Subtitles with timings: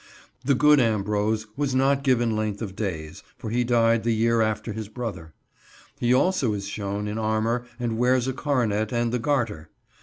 [0.43, 4.73] The good Ambrose was not given length of days, for he died the year after
[4.73, 5.35] his brother.
[5.99, 9.69] He also is shown in armour and wears a coronet and the Garter.